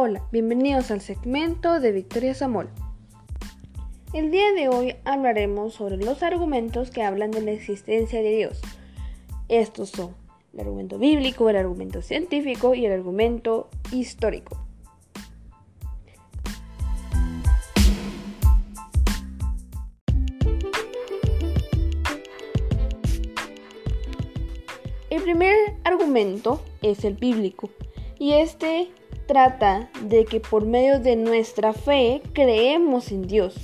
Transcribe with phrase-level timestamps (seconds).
[0.00, 2.68] Hola, bienvenidos al segmento de Victoria Samol.
[4.12, 8.60] El día de hoy hablaremos sobre los argumentos que hablan de la existencia de Dios.
[9.48, 10.14] Estos son
[10.54, 14.64] el argumento bíblico, el argumento científico y el argumento histórico.
[25.10, 27.68] El primer argumento es el bíblico
[28.20, 28.92] y este
[29.28, 33.54] trata de que por medio de nuestra fe creemos en Dios.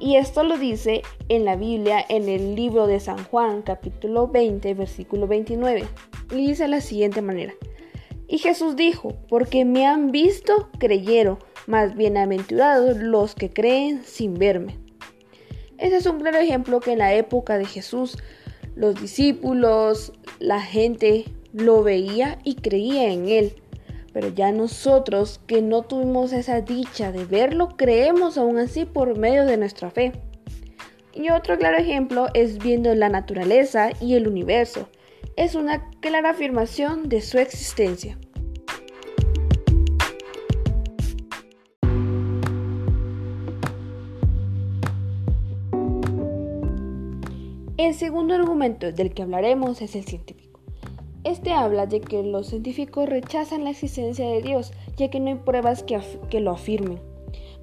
[0.00, 4.72] Y esto lo dice en la Biblia en el libro de San Juan capítulo 20
[4.74, 5.84] versículo 29.
[6.30, 7.52] Y dice de la siguiente manera.
[8.28, 14.78] Y Jesús dijo, porque me han visto, creyeron, más bienaventurados los que creen sin verme.
[15.76, 18.16] Ese es un claro ejemplo que en la época de Jesús
[18.74, 23.61] los discípulos, la gente lo veía y creía en él.
[24.12, 29.46] Pero ya nosotros que no tuvimos esa dicha de verlo, creemos aún así por medio
[29.46, 30.12] de nuestra fe.
[31.14, 34.88] Y otro claro ejemplo es viendo la naturaleza y el universo.
[35.36, 38.18] Es una clara afirmación de su existencia.
[47.78, 50.41] El segundo argumento del que hablaremos es el científico.
[51.24, 55.36] Este habla de que los científicos rechazan la existencia de Dios, ya que no hay
[55.36, 56.98] pruebas que, lo afirmen.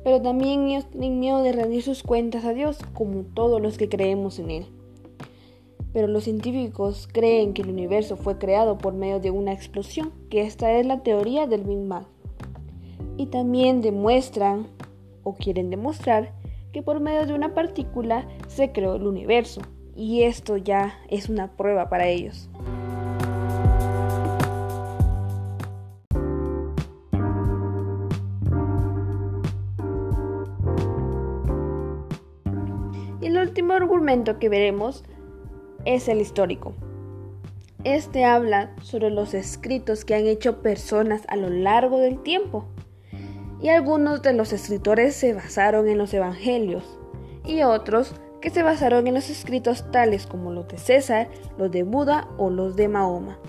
[0.02, 3.90] Pero también ellos tienen miedo de rendir sus cuentas a Dios, como todos los que
[3.90, 4.66] creemos en Él.
[5.92, 10.44] Pero los científicos creen que el universo fue creado por medio de una explosión, que
[10.44, 12.06] esta es la teoría del Big Bang.
[13.18, 14.68] Y también demuestran,
[15.24, 16.34] o quieren demostrar,
[16.72, 19.62] que por medio de una partícula se creó el universo.
[19.98, 22.50] Y esto ya es una prueba para ellos.
[33.60, 35.04] Último argumento que veremos
[35.84, 36.76] es el histórico.
[37.84, 42.70] Este habla sobre los escritos que han hecho personas a lo largo del tiempo.
[43.62, 46.98] Y algunos de los escritores se basaron en los evangelios
[47.44, 51.28] y otros que se basaron en los escritos tales como los de César,
[51.58, 53.40] los de Buda o los de Mahoma.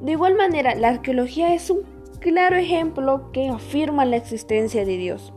[0.00, 1.82] De igual manera, la arqueología es un
[2.18, 5.34] claro ejemplo que afirma la existencia de Dios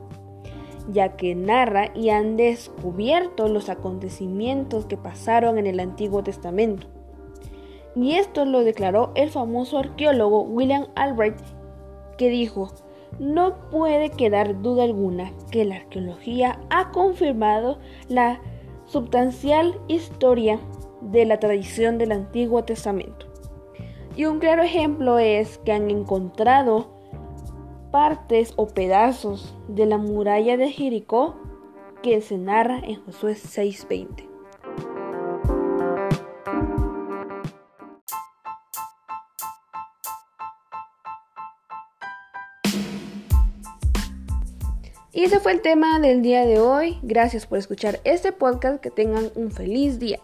[0.91, 6.87] ya que narra y han descubierto los acontecimientos que pasaron en el Antiguo Testamento.
[7.95, 11.37] Y esto lo declaró el famoso arqueólogo William Albright,
[12.17, 12.69] que dijo,
[13.17, 18.39] no puede quedar duda alguna que la arqueología ha confirmado la
[18.85, 20.59] substancial historia
[21.01, 23.27] de la tradición del Antiguo Testamento.
[24.15, 26.98] Y un claro ejemplo es que han encontrado
[27.91, 31.35] partes o pedazos de la muralla de Jericó
[32.03, 34.29] que se narra en Josué 6:20.
[45.11, 46.97] Y ese fue el tema del día de hoy.
[47.01, 48.79] Gracias por escuchar este podcast.
[48.79, 50.19] Que tengan un feliz día.